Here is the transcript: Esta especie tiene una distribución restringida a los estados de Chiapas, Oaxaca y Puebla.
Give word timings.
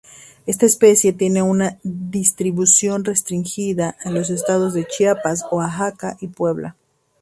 Esta 0.47 0.65
especie 0.65 1.13
tiene 1.13 1.43
una 1.43 1.77
distribución 1.83 3.05
restringida 3.05 3.97
a 4.03 4.09
los 4.09 4.31
estados 4.31 4.73
de 4.73 4.87
Chiapas, 4.87 5.45
Oaxaca 5.51 6.17
y 6.19 6.27
Puebla. 6.27 6.75